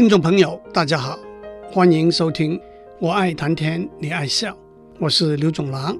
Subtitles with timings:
[0.00, 1.18] 听众朋友，大家好，
[1.70, 2.56] 欢迎收听
[2.98, 4.54] 《我爱谈天，你爱笑》，
[4.98, 5.94] 我是刘总郎。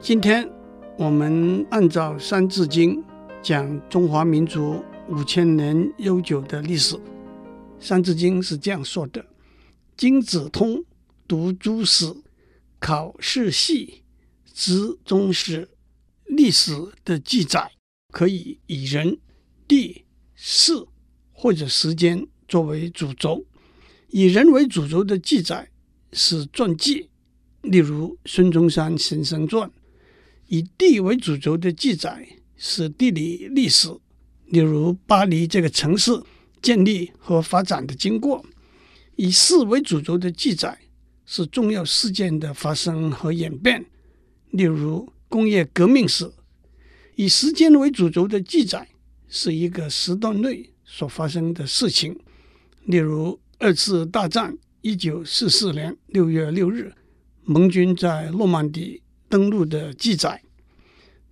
[0.00, 0.48] 今天
[0.96, 3.02] 我们按照《三字经》
[3.42, 6.94] 讲中华民族五千年悠久的历史，
[7.80, 9.26] 《三字经》是这样说的
[9.98, 10.84] ：“经子通，
[11.26, 12.06] 读诸史，
[12.78, 14.04] 考世系，
[14.54, 15.68] 知终始。”
[16.30, 16.70] 历史
[17.04, 17.72] 的记载
[18.12, 19.18] 可以以人、
[19.66, 20.04] 地、
[20.36, 20.72] 事
[21.32, 23.44] 或者时间作为主轴，
[24.10, 25.68] 以人为主轴的记载
[26.12, 27.08] 是传记，
[27.62, 29.68] 例如孙中山先生传；
[30.46, 33.88] 以地为主轴的记载是地理历史，
[34.46, 36.22] 例如巴黎这个城市
[36.62, 38.44] 建立和发展的经过；
[39.16, 40.78] 以事为主轴的记载
[41.24, 43.84] 是重要事件的发生和演变，
[44.50, 46.28] 例如工业革命史；
[47.16, 48.88] 以时间为主轴的记载
[49.28, 52.16] 是一个时段内所发生的事情。
[52.86, 56.92] 例如，二次大战一九四四年六月六日，
[57.42, 60.40] 盟军在诺曼底登陆的记载。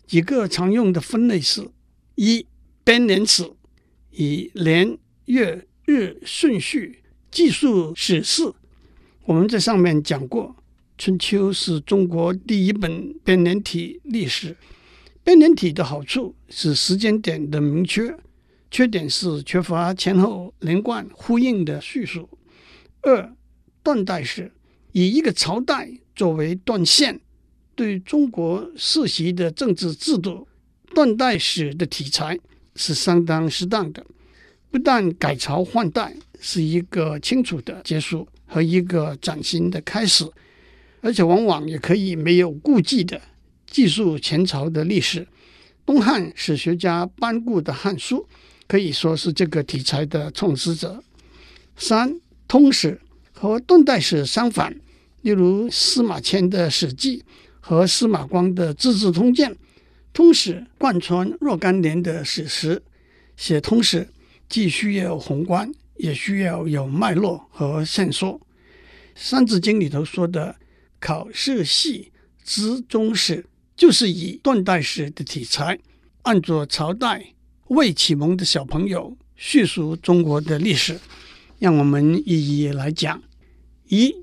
[0.05, 1.71] 几个常用的分类是：
[2.17, 2.45] 一、
[2.83, 3.49] 编年史，
[4.11, 8.53] 以年、月、日顺序记述史事。
[9.25, 10.57] 我们在上面讲过，
[10.99, 14.57] 《春秋》是中国第一本编年体历史。
[15.23, 18.15] 编年体的好处是时间点的明确。
[18.75, 22.29] 缺点是缺乏前后连贯呼应的叙述。
[23.03, 23.33] 二、
[23.85, 24.51] 断代史
[24.91, 27.21] 以一个朝代作为断线，
[27.77, 30.49] 对中国世袭的政治制度，
[30.93, 32.37] 断代史的题材
[32.75, 34.05] 是相当适当的。
[34.73, 40.29] 不但改朝换代是一个清楚的结束和一个崭新的开始，
[41.01, 43.23] 而且往往也可以没有顾忌的
[43.69, 45.29] 记述前朝的历史。
[45.87, 48.17] 东汉史学家班固的《汉书》。
[48.67, 51.03] 可以说是这个题材的创始者。
[51.77, 53.01] 三、通史
[53.33, 54.75] 和断代史相反，
[55.23, 57.19] 例如司马迁的《史记》
[57.61, 59.51] 和司马光的《资治通鉴》。
[60.13, 62.81] 通史贯穿若干年的史实，
[63.37, 64.09] 写通史
[64.49, 68.39] 既需要宏观，也需要有脉络和线索。
[69.17, 70.55] 《三字经》里头说的
[71.01, 72.13] “考世系，
[72.45, 73.45] 知终始”，
[73.77, 75.81] 就是以断代史的题材，
[76.23, 77.34] 按着朝代。
[77.69, 81.01] 未启蒙的小朋友叙述中国的历史，
[81.59, 83.23] 让我们一一来讲。
[83.89, 84.15] 一、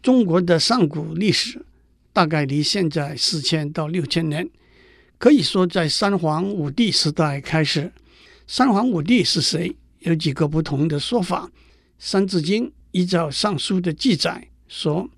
[0.00, 1.66] 中国的上古历史
[2.12, 4.48] 大概离现在四千到六千年，
[5.18, 7.92] 可以说在三皇五帝时代开始。
[8.46, 9.76] 三皇五帝是谁？
[9.98, 11.46] 有几个不同的说法。
[11.98, 15.10] 《三字经》依照《尚书》的记载说：“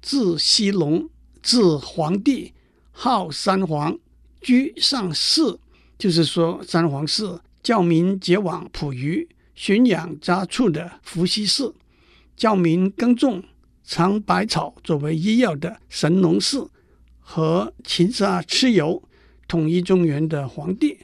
[0.00, 1.08] 字奚隆，
[1.42, 2.52] 字皇帝，
[2.92, 3.98] 号三皇，
[4.40, 5.58] 居上室。”
[6.04, 11.72] 就是说，三皇是教民结网捕鱼、驯养家畜的伏羲氏；
[12.36, 13.42] 教民耕种、
[13.82, 16.68] 尝百草作为医药的神农氏；
[17.20, 19.02] 和勤杀蚩尤、
[19.48, 20.98] 统一中原的黄帝。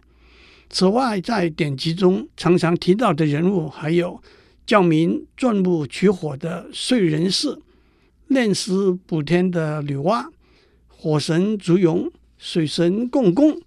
[0.69, 4.22] 此外，在典籍中常常提到的人物还有
[4.67, 7.59] 教民钻木取火的燧人氏、
[8.27, 10.27] 炼石补天的女娲、
[10.88, 13.59] 火神祝融、水神共工。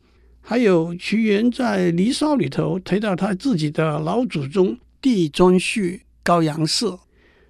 [0.45, 6.85] 还有屈原在《离骚》里头提到他自己的老祖宗帝顓頊高阳氏，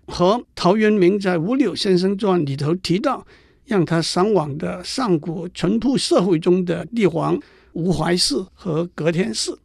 [0.05, 3.25] 和陶渊明在《五柳先生传》里头提到
[3.65, 7.39] 让他向往的上古淳朴社会中的帝皇
[7.71, 9.57] 吴怀氏和葛天氏。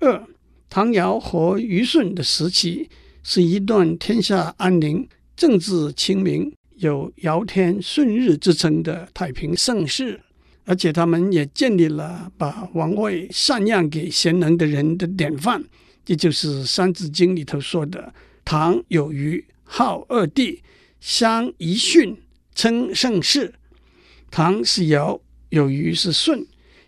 [0.00, 0.22] 二，
[0.68, 2.90] 唐尧和虞舜的时期
[3.22, 10.20] 是一段天下安宁、政治清明、有尧天舜日之称的太平盛世。
[10.64, 15.64] 而且他们也建立了把王位禅让给贤能的人的典范，
[16.04, 18.14] 这就是《三字经》里头说的
[18.44, 20.62] ：“唐有虞，号二帝，
[21.00, 22.16] 相揖逊，
[22.54, 23.54] 称盛世。”
[24.30, 26.46] 唐是尧，有虞是舜。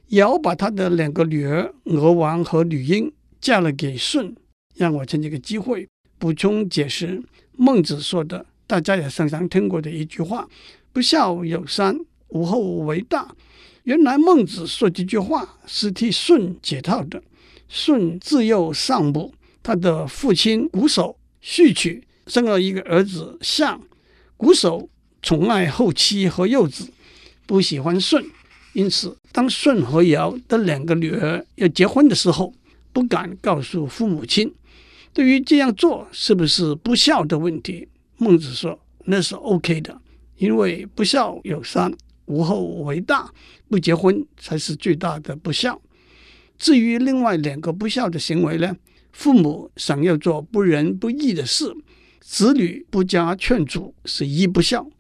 [0.09, 4.35] 尧把他的两个女儿娥王和女英嫁了给舜。
[4.77, 5.89] 让我趁这个机会
[6.19, 7.23] 补充解释
[7.57, 10.49] 孟子说的，大家也常常听过的一句话
[10.93, 11.99] ：“不孝有三，
[12.29, 13.35] 无后为大。”
[13.85, 17.23] 原来孟子说这句话是替舜解套的。
[17.69, 23.81] 舜自幼丧母，他的父亲瞽叟续娶，生了一个儿子象。
[24.39, 24.89] 瞽叟
[25.21, 26.89] 宠爱后妻和幼子，
[27.47, 28.25] 不喜欢舜，
[28.73, 32.55] 因此当舜和尧的两个女儿要结婚的时候，
[32.93, 34.51] 不敢告诉父母亲。
[35.13, 40.01] 对于这样做是不是不孝的问题，孟子说那是 OK 的，
[40.39, 41.93] 因为不孝有三。
[42.27, 43.33] 无后为大，
[43.69, 45.81] 不结婚才是最大的不孝。
[46.57, 48.77] 至于另外两个不孝的行为呢？
[49.13, 51.73] 父母想要做不仁不义的事，
[52.21, 54.91] 子女不加劝阻是一不孝；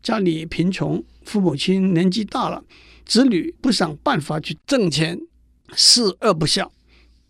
[0.00, 2.64] 家里贫穷，父母亲年纪大了，
[3.04, 5.20] 子女不想办法去挣钱
[5.74, 6.70] 是二不孝。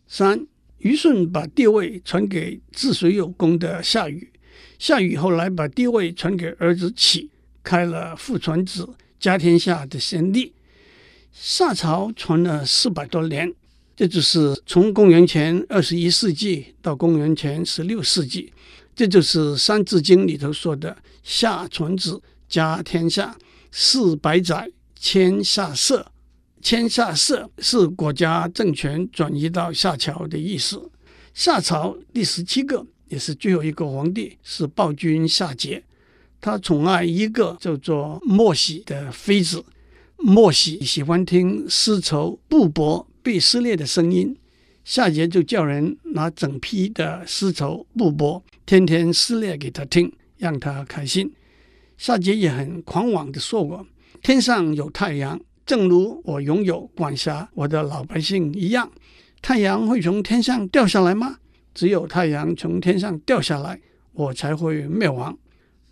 [0.07, 0.47] 三，
[0.79, 4.31] 虞舜把帝位传给治水有功的夏禹，
[4.79, 7.31] 夏禹后来把帝位传给儿子启，
[7.63, 8.87] 开了父传子
[9.25, 10.53] 家天下的先例。
[11.33, 13.51] 夏朝传了四百多年，
[13.97, 18.53] 这就是从公元前二十一世纪到公元前十六世纪，
[18.95, 20.95] 这就是《三字经》里头说的
[21.25, 23.35] “夏传子，家天下，
[23.73, 26.07] 四百载，迁夏社”。
[26.61, 30.91] 迁夏社是国家政权转移到夏朝的意思。
[31.33, 35.83] 夏朝第十七个也是最后一个皇帝是暴君夏桀，
[36.45, 39.65] 他宠爱一个叫做莫喜的妃子。
[40.19, 44.37] 莫喜喜欢听丝绸布帛被撕裂的声音，
[44.85, 51.33] 夏桀就叫人拿整批的丝绸布帛，天天撕裂给他听，让他开心。
[51.97, 53.87] 夏桀也很狂妄地说过
[54.23, 58.91] ：“天上有太阳，正如我拥有管辖我的老百姓一样。
[59.41, 61.39] 太阳会从天上掉下来吗？
[61.73, 63.81] 只有太阳从天上掉下来，
[64.13, 65.35] 我才会灭亡。”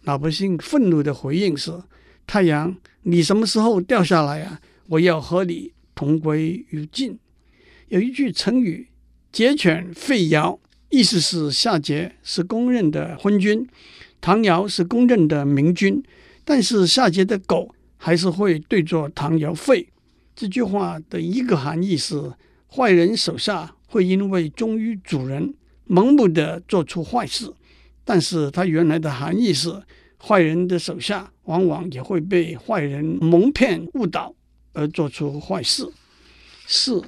[0.02, 1.72] 老百姓愤怒的回应是
[2.26, 4.60] ：“太阳。”你什么时候掉下来啊？
[4.88, 7.18] 我要和你同归于尽。
[7.88, 8.88] 有一句成语
[9.32, 10.58] “桀犬吠尧”，
[10.90, 13.66] 意思是夏桀是公认的昏君，
[14.20, 16.00] 唐尧是公认的明君，
[16.44, 19.86] 但是夏桀的狗还是会对着唐尧吠。
[20.36, 22.32] 这句话的一个含义是，
[22.68, 25.54] 坏人手下会因为忠于主人，
[25.88, 27.52] 盲目的做出坏事，
[28.04, 29.82] 但是它原来的含义是。
[30.24, 34.32] 坏人的手下往往也会被坏人蒙骗误导
[34.72, 35.84] 而做出坏事。
[36.64, 37.02] 四，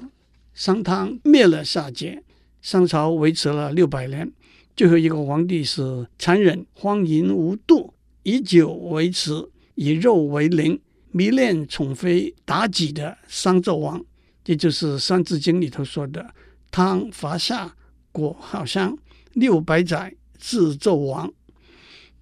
[0.53, 2.21] 商汤灭了夏桀，
[2.61, 4.33] 商朝维持了六百年。
[4.77, 7.95] 最后一个皇帝是残忍、荒淫无度、
[8.25, 10.77] 以酒为食、以肉为邻、
[11.13, 14.05] 迷恋宠妃妲己的商纣王。
[14.43, 16.35] 这就是《三字经》里头说的
[16.73, 17.77] “汤伐夏，
[18.11, 18.99] 国好乡，
[19.35, 21.33] 六百载，自纣王”。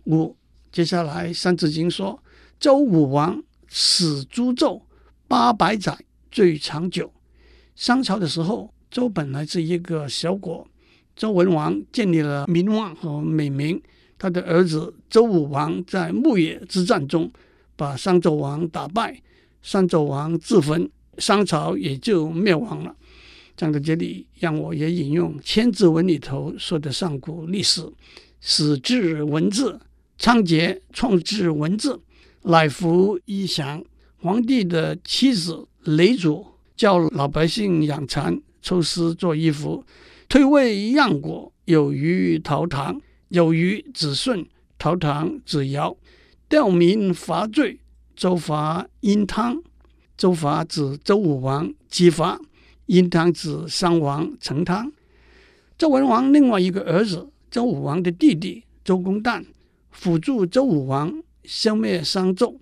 [0.06, 0.36] 五。
[0.70, 2.18] 接下来，《三字经》说
[2.58, 4.80] ：“周武王始诛纣，
[5.28, 5.94] 八百载
[6.30, 7.12] 最长久。”
[7.76, 10.66] 商朝的时候，周本来是一个小国，
[11.14, 13.78] 周文王建立了名望和美名。
[14.16, 17.30] 他的儿子周武王在牧野之战中
[17.76, 19.20] 把商纣王打败，
[19.60, 22.96] 商纣王自焚，商朝也就灭亡了。
[23.56, 27.86] 讲到这里，让我也引用《千字文》里头说的上古历史
[28.40, 29.80] ：“始制文字。”
[30.18, 32.00] 仓颉创制文字，
[32.42, 33.82] 乃服衣祥。
[34.20, 36.46] 皇帝的妻子嫘祖
[36.76, 39.84] 教老百姓养蚕，抽丝做衣服。
[40.28, 43.00] 推位让国，有虞陶唐，
[43.30, 44.46] 有虞子顺，
[44.78, 45.96] 陶唐子尧。
[46.48, 47.80] 吊民伐罪，
[48.14, 49.60] 周伐殷汤。
[50.16, 52.40] 周伐子周武王姬发，
[52.92, 54.92] 殷汤子商王成汤。
[55.78, 59.42] 周文王另外一个儿子周武王的弟弟周公旦。
[59.90, 62.56] 辅助周武王消灭商纣。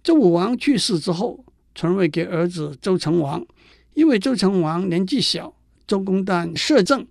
[0.00, 1.44] 周武王去世之后，
[1.74, 3.44] 传位给儿子周成王。
[3.94, 5.52] 因为周成王年纪小，
[5.88, 7.04] 周公旦摄政。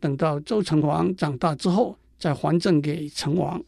[0.00, 3.62] 等到周成王长大之后，再还政给成王。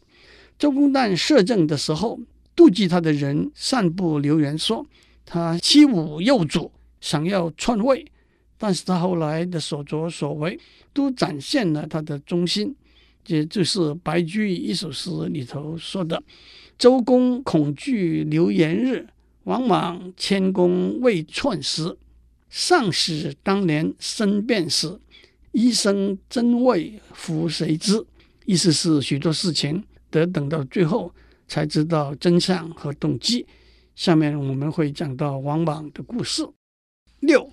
[0.59, 2.19] 周公旦摄政的时候，
[2.53, 4.85] 妒忌他的人散布流言说
[5.25, 8.05] 他欺侮幼主，想要篡位。
[8.63, 10.57] 但是他后来的所作所为，
[10.93, 12.73] 都展现了他的忠心。
[13.21, 16.23] 这就是白居易一首诗里头说的
[16.79, 19.05] ：“周公恐惧流言日，
[19.43, 21.97] 王莽谦恭未篡时。
[22.47, 24.97] 尚使当年身便死，
[25.51, 28.01] 一生真伪夫谁知？”
[28.47, 31.13] 意思是许多事情得等到最后
[31.49, 33.45] 才知道真相和动机。
[33.93, 36.47] 下面我们会讲到王莽的故事。
[37.19, 37.52] 六，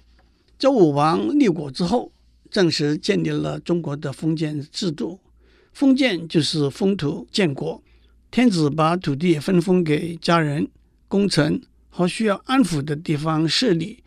[0.61, 2.13] 周武王立国之后，
[2.51, 5.19] 正式建立了中国的封建制度。
[5.73, 7.83] 封建就是封土建国，
[8.31, 10.69] 天子把土地分封给家人、
[11.09, 14.05] 功臣和需要安抚的地方势力，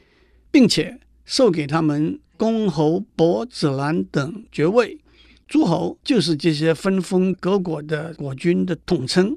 [0.52, 5.00] 并且授给他们公侯伯子男等爵位。
[5.48, 9.36] 诸侯就是这些分封各国的国君的统称。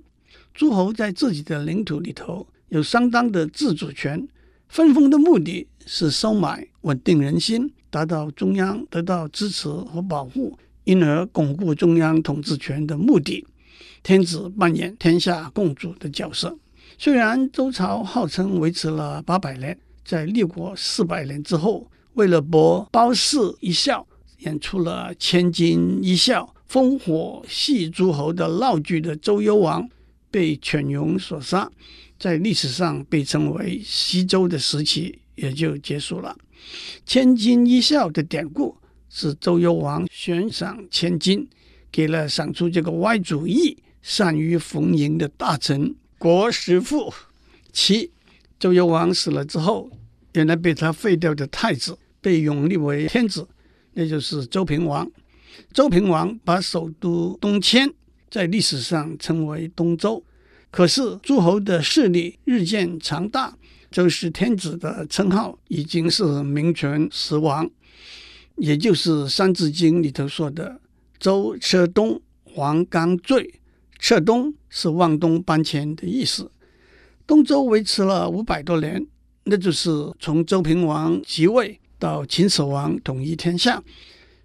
[0.52, 4.28] 诸侯在自己的领土里头有相当的自主权，
[4.68, 10.58] 分封的目的是收买、稳定人心，达到中央得到支持和保护。
[10.84, 13.44] 因而巩固中央统治权的目的，
[14.04, 16.56] 天子扮演天下共主的角色。
[16.96, 24.06] 虽然周朝号称维持了八百年，在立国四百年之后，为了博褒姒一笑，
[24.38, 29.88] 演出了千金一笑烽火戏诸侯的闹剧的周幽王
[30.30, 31.68] 被犬戎所杀，
[32.18, 36.36] 在历史上被称为西周的时期也就结束了。
[37.04, 38.76] 千金一笑的典故
[39.10, 41.48] 是周幽王悬赏千金，
[41.92, 47.12] 给了赏出这个歪主意、善于逢迎的大臣国师傅。
[47.72, 48.10] 七，
[48.58, 49.90] 周幽王死了之后，
[50.32, 53.46] 原来被他废掉的太子被拥立为天子，
[53.92, 55.10] 那就是周平王。
[55.72, 57.92] 周平王把首都东迁，
[58.30, 60.24] 在历史上称为东周。
[60.76, 63.56] 可是诸侯的势力日渐强大，
[63.90, 67.66] 周室天子的称号已经是名存实亡，
[68.56, 70.78] 也就是《三字经》里头说的
[71.18, 72.20] “周车东，
[72.56, 73.54] 王刚坠”。
[73.98, 76.50] 车东是往东搬迁的意思。
[77.26, 79.06] 东周维持了五百多年，
[79.44, 79.88] 那就是
[80.20, 83.82] 从周平王即位到秦始皇统一天下。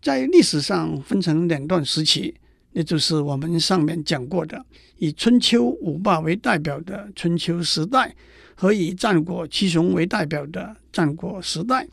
[0.01, 2.33] 在历史上分成两段时期，
[2.73, 4.65] 那就是我们上面讲过的，
[4.97, 8.15] 以春秋五霸为代表的春秋时代，
[8.55, 11.87] 和以战国七雄为代表的战国时代，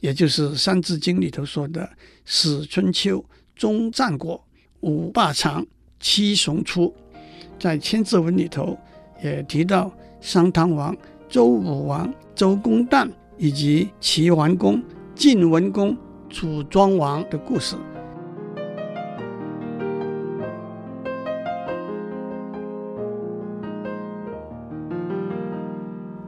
[0.00, 1.88] 也就是《三字经》里头说的
[2.24, 3.24] “始春秋，
[3.56, 4.42] 终战国，
[4.80, 5.66] 五霸长，
[5.98, 6.94] 七雄出”。
[7.58, 8.78] 在《千字文》里头
[9.22, 10.96] 也提到商汤王、
[11.28, 14.82] 周武王、周公旦以及齐桓公、
[15.14, 15.96] 晋文公。
[16.34, 17.76] 楚庄王的故事，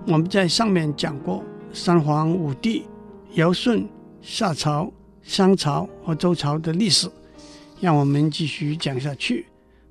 [0.06, 1.42] 我们在上面讲过
[1.72, 2.84] 三皇五帝、
[3.34, 3.88] 尧舜、
[4.20, 4.92] 夏朝、
[5.22, 7.10] 商朝和周朝的历史，
[7.80, 9.46] 让我们继续讲下去。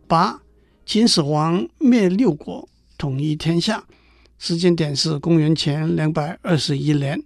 [0.07, 0.39] 八，
[0.85, 3.83] 秦始皇灭六国，统一天下，
[4.37, 7.23] 时间点是公元前两百二十一年。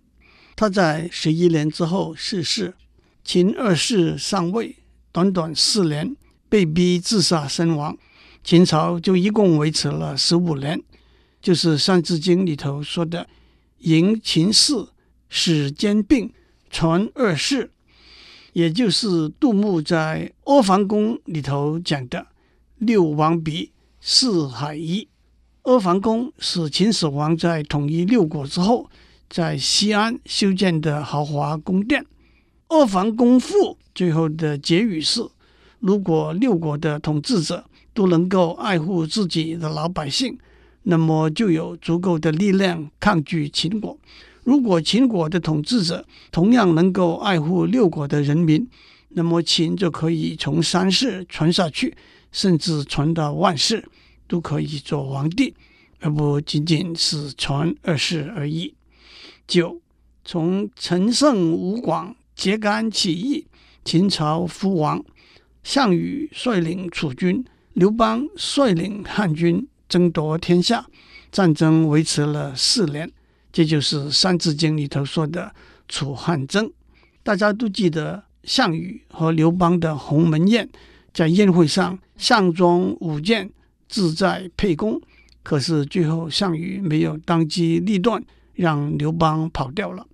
[0.56, 2.74] 他在十一年之后逝世。
[3.22, 4.77] 秦二世上位，
[5.12, 6.15] 短短四年
[6.48, 7.98] 被逼自杀身亡。
[8.41, 10.82] 秦朝就一共维持了十五年，
[11.48, 13.25] 就是《三字经》里头说的
[13.80, 14.86] “迎秦氏，
[15.30, 16.30] 始兼并，
[16.70, 17.72] 传二世”，
[18.51, 22.27] 也就是杜牧在《阿房宫》里头讲的
[22.80, 25.08] “六王比，四海一”。
[25.63, 28.89] 阿房宫是秦始皇在统一六国之后，
[29.30, 32.04] 在西安修建的豪华宫殿。
[32.68, 33.56] 《阿房宫赋》
[33.96, 35.25] 最后的结语是：
[35.80, 37.63] 如果六国的统治者
[37.94, 40.38] 都能够爱护自己的老百姓，
[40.89, 43.98] 那么就有足够的力量抗拒秦国；
[44.46, 48.65] 如果秦国的统治者同样能够爱护六国的人民，
[49.10, 51.94] 那么秦就可以从三世传下去，
[52.32, 53.84] 甚至传到万世，
[54.29, 55.53] 都可以做皇帝。
[56.00, 58.74] 而不仅仅是传二世而已。
[59.46, 59.82] 九，
[60.24, 63.46] 从陈胜吴广揭竿起义，
[63.84, 65.03] 秦朝覆亡，
[65.63, 70.86] 项羽率领楚军，刘邦率领汉军争夺天下，
[71.32, 73.12] 战争维持了四年，
[73.51, 75.53] 这就是《三字经》里头说的
[75.88, 76.72] 楚汉争。
[77.24, 80.70] 大家都记得项羽和刘邦的鸿门宴，
[81.13, 83.50] 在宴会上项庄舞剑，
[83.88, 85.01] 志在沛公。
[85.44, 88.22] 可是最后，项羽没有当机立断，
[88.53, 90.06] 让刘邦跑掉了。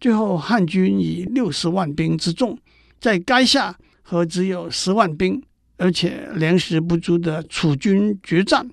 [0.00, 2.58] 最后，汉军以六十万兵之众，
[3.00, 5.40] 在垓下和只有十万兵，
[5.76, 8.68] 而且粮食不足的楚军决战。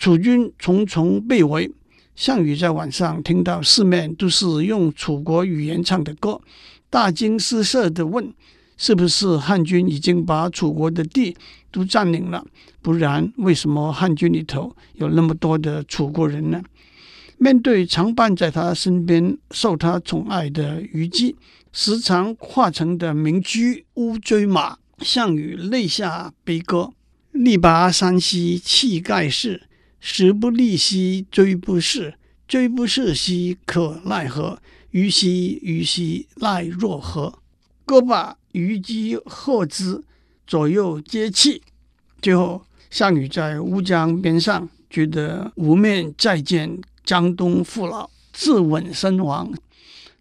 [0.00, 1.70] 楚军重重被围。
[2.16, 6.40] 项羽在晚上听到四面都是用楚国语言唱的歌，
[6.88, 8.32] 大惊失色地问
[8.78, 11.36] ：“是不是汉军已经把楚国的地
[11.70, 12.42] 都占领了？”
[12.80, 16.62] 不然，为什么汉军里头有那么多的楚国人呢？
[17.36, 21.36] 面对常伴在他身边、受他宠爱的虞姬，
[21.74, 26.90] 时常化成的名驹乌骓马，项羽泪下悲歌
[27.32, 29.68] ：“力拔山兮气盖世，
[30.00, 32.14] 时不利兮骓不逝，
[32.48, 34.58] 骓不逝兮可奈何？
[34.90, 37.38] 虞兮虞兮奈若何？”
[37.86, 40.02] 歌罢，虞姬喝之，
[40.46, 41.62] 左右皆泣。
[42.20, 42.62] 最后。
[42.90, 49.48] 项羽在乌江边上，觉得无面再见江东父老，自刎身亡。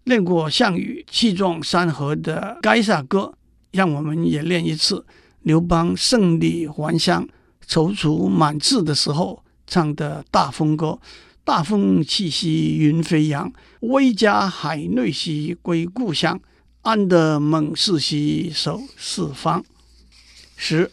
[0.04, 3.34] 练过项羽气壮山河的垓下歌，
[3.72, 5.04] 让我们也练一次。
[5.42, 7.28] 刘邦胜利还乡，
[7.68, 11.00] 踌躇满志的时候唱的大风歌：
[11.46, 16.38] 大风起兮云飞扬，威加海内兮归故乡，
[16.82, 19.64] 安得猛士兮守四方。
[20.58, 20.92] 十。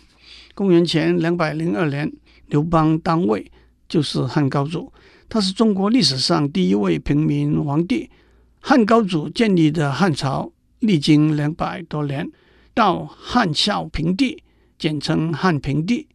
[0.54, 2.10] 公元前两百零二年，
[2.46, 3.50] 刘邦当位，
[3.88, 4.92] 就是汉高祖。
[5.28, 8.08] 他是中国历史上第一位平民皇帝。
[8.60, 12.30] 汉高祖建立的汉朝历经两百多年，
[12.72, 14.42] 到汉孝平帝，
[14.78, 16.08] 简称汉平帝。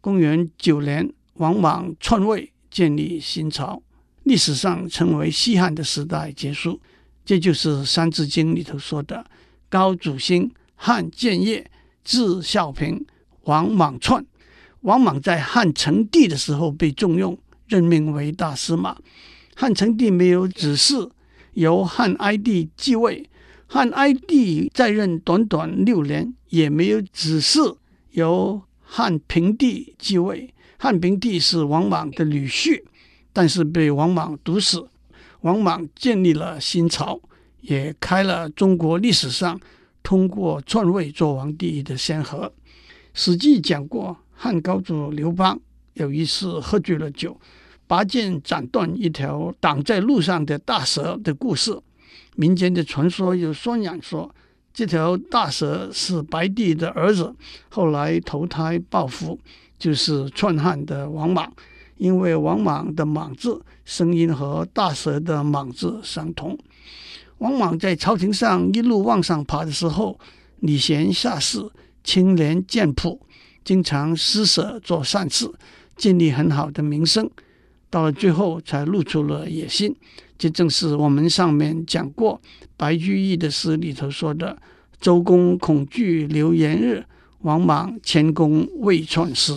[0.00, 3.82] 公元九年，王莽篡位，建立新朝，
[4.22, 6.80] 历史上称为西汉的时代结束。
[7.24, 9.26] 这就是《三字经》里头说的
[9.68, 11.68] “高祖兴，汉建业，
[12.04, 13.04] 至孝平，
[13.42, 14.24] 王莽篡”。
[14.82, 18.96] 王莽在汉成帝的时候被重用，任命为大司马。
[19.56, 21.10] 汉成帝没有子嗣，
[21.54, 23.28] 由汉哀帝继位。
[23.66, 27.78] 汉哀帝在任短短六年，也没有子嗣，
[28.12, 30.54] 由汉平帝继位。
[30.82, 32.82] 汉平帝是王莽的女婿，
[33.32, 34.88] 但是被王莽毒死。
[35.42, 37.20] 王莽建立了新朝，
[37.60, 39.60] 也开了中国历史上
[40.02, 42.48] 通过篡位做皇帝的先河。
[43.14, 45.56] 《史记》讲过，汉高祖刘邦
[45.94, 47.40] 有一次喝醉了酒，
[47.86, 51.80] 拔剑斩断一条挡在路上的大蛇的故事。
[52.34, 54.34] 民间的传说有宣扬说，
[54.74, 57.32] 这条大蛇是白帝的儿子，
[57.68, 59.38] 后来投胎报复，
[59.82, 61.52] 就是篡汉的王莽。
[61.98, 66.58] 因为王莽的莽字声音和大蛇的莽字相同。
[67.38, 70.18] 王莽在朝廷上一路往上爬的时候，
[70.60, 71.60] 礼贤下士，
[72.02, 73.20] 清廉简朴，
[73.64, 75.48] 经常施舍做善事，
[75.96, 77.30] 建立很好的名声。
[77.88, 79.94] 到了最后，才露出了野心。
[80.36, 82.40] 这正是我们上面讲过
[82.76, 84.58] 白居易的诗里头说的
[85.00, 87.04] ：“周公恐惧流言日，
[87.42, 89.52] 王莽谦恭未篡时。”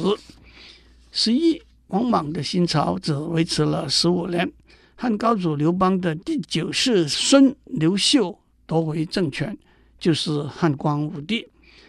[1.11, 1.61] 十一。
[1.89, 4.51] 王莽的新朝只维持了十五年，
[4.95, 9.55] 汉高祖刘邦的第九世孙刘秀夺回政权，
[9.99, 11.47] 就是汉光武帝，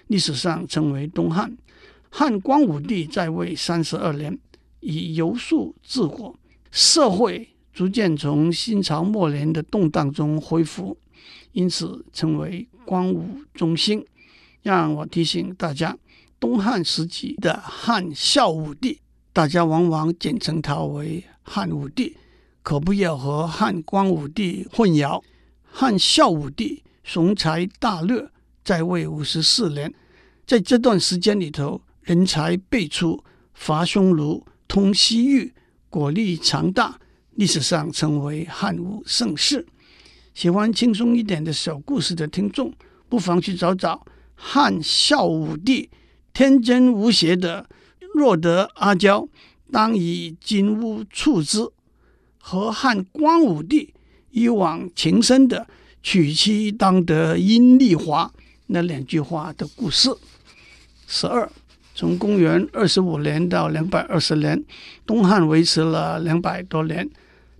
[0.09, 1.57] 历史上称为东汉。
[2.11, 4.38] 汉光武帝在位三十二年，
[4.81, 6.38] 以游术治国，
[6.71, 10.97] 社会逐渐从新朝末年的动荡中恢复，
[11.53, 14.05] 因此称为光武中兴。
[14.67, 15.97] 让我提醒大家，
[16.41, 18.99] 东汉时期的汉孝武帝。
[19.33, 22.17] 大家往往简称他为汉武帝，
[22.65, 25.23] 可不要和汉光武帝混淆。
[25.63, 28.29] 汉孝武帝雄才大略，
[28.65, 29.95] 在位五十四年，
[30.45, 33.23] 在这段时间里头，人才辈出，
[33.55, 35.55] 伐匈奴，通西域，
[35.89, 36.99] 国力强大，
[37.37, 39.65] 历史上称为汉武盛世。
[40.35, 42.75] 喜欢轻松一点的小故事的听众，
[43.09, 44.05] 不妨去找找
[44.37, 45.91] 汉孝武帝
[46.33, 47.67] 天真无邪的。
[48.15, 49.29] 若得阿娇，
[49.71, 51.71] 当以金屋处之；
[52.39, 53.93] 和汉光武帝
[54.31, 55.67] 一往情深的
[56.03, 58.33] 娶妻当得阴丽华
[58.69, 60.11] 那两句话的故事。
[61.07, 61.51] 十二，
[61.95, 64.65] 从公元二十五年到两百二十年，
[65.05, 67.07] 东汉维持了两百多年。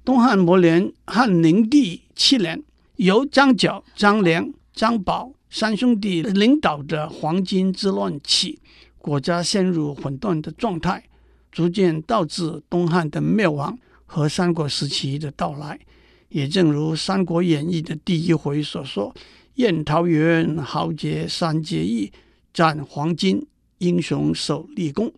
[0.05, 2.63] 东汉末年，汉灵帝七年，
[2.97, 8.61] 由张角、张良、张宝三兄弟领导的黄巾之乱起。
[8.99, 11.05] 国家陷入混乱的状态，
[11.53, 15.79] 逐渐导致东汉的灭亡和三国时期的到来。
[16.29, 19.15] 也正如《三国演义》的第一回所说
[19.55, 22.11] ：“宴桃园，豪杰三结义；
[22.53, 23.45] 斩黄巾，
[23.79, 25.13] 英雄首立功。”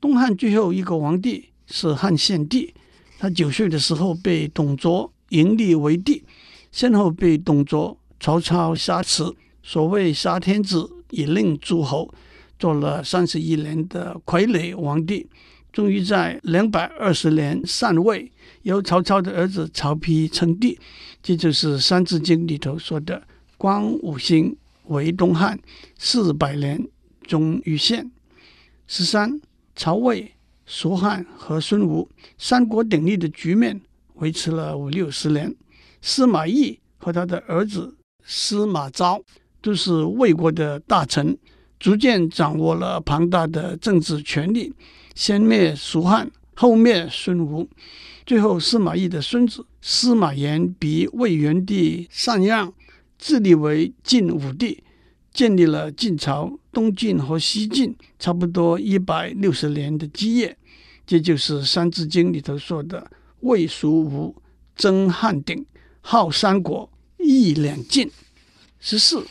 [0.00, 2.74] 东汉最后一个皇帝是汉献帝，
[3.18, 6.24] 他九岁的时候被董卓迎立为帝，
[6.72, 9.34] 先后被董卓、曹操杀死。
[9.62, 12.12] 所谓杀天子，以令诸侯。
[12.58, 15.28] 做了三十一年的傀儡皇帝，
[15.72, 20.76] 终于在两百二十年禅位，由曹操的儿子曹丕称帝。
[21.22, 23.22] 这就是《三字经》里头说的
[23.56, 25.60] “光武兴，为东汉，
[25.98, 26.88] 四百年，
[27.22, 28.10] 终于现”。
[28.88, 29.40] 十三，
[29.76, 30.32] 曹魏、
[30.66, 33.80] 蜀汉和孙吴三国鼎立的局面
[34.14, 35.54] 维持了五六十年。
[36.00, 37.94] 司马懿和他的儿子
[38.28, 39.20] 司马昭
[39.60, 41.36] 都是魏国的大臣。
[41.80, 44.72] 逐渐掌握了庞大的政治权力，
[45.14, 47.68] 先灭蜀汉，后灭孙吴，
[48.26, 52.74] 最后司马懿的孙子司马炎逼魏元帝禅让，
[53.16, 54.82] 自立为晋武帝，
[55.32, 60.56] 建立了晋朝东晋和西晋差不多一百六十年的基业。
[61.06, 63.08] 这就是《三字经》里头说的
[63.42, 64.34] “魏蜀吴，
[64.74, 65.64] 争汉鼎，
[66.00, 68.10] 号三国，易两晋”。
[68.80, 69.26] 十四。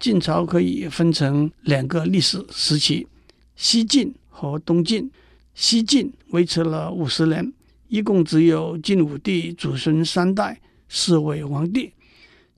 [0.00, 3.06] 晋朝可以分成两个历史时期，
[3.54, 5.08] 西晋和东晋。
[5.54, 7.52] 西晋维持了五十年，
[7.86, 11.92] 一共只有晋武帝祖孙三代，四位皇帝。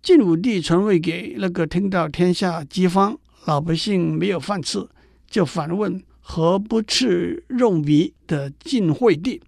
[0.03, 4.89] 晋武帝传位给那个听到天下饥荒，老百姓没有饭吃，
[5.29, 9.43] 就反问何不吃肉糜的晋惠帝。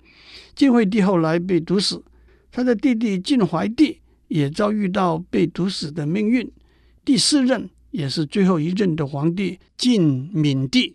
[0.55, 2.05] 晋惠帝后来被毒死，
[2.53, 6.51] 他的弟弟晋怀帝也遭遇到被毒死的命运。
[7.05, 7.69] 第四任。
[7.93, 10.95] 也是最后一任的皇帝晋闵帝，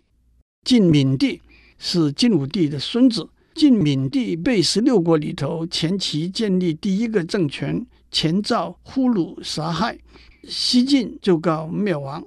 [0.64, 1.40] 晋闵帝
[1.76, 3.28] 是晋武帝的孙子。
[3.56, 9.98] 晋闵帝被十六国里头前期建立第一个政权前赵呼虏杀害，
[10.44, 12.24] 西晋就告灭亡。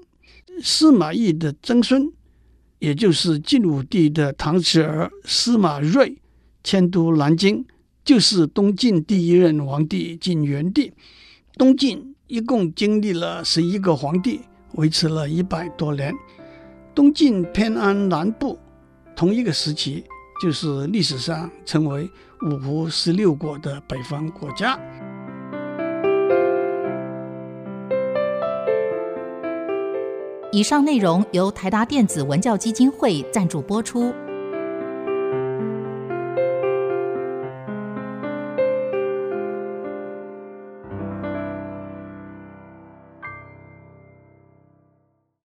[0.62, 2.12] 司马懿的曾孙，
[2.80, 6.18] 也就是晋武帝的堂侄儿司马睿，
[6.66, 7.66] 迁都南京，
[8.06, 10.94] 就是东晋第一任皇帝晋元帝。
[11.58, 14.42] 东晋一共经历了十一个皇帝，
[14.76, 16.14] 维持了一百多年。
[16.94, 18.58] 东晋偏安南部，
[19.16, 20.04] 同一个时期。
[20.42, 22.12] 就是历史上称为
[22.46, 24.78] 五胡十六国的北方国家。
[30.52, 34.14] 以上内容由台达电子文教基金会赞助播出。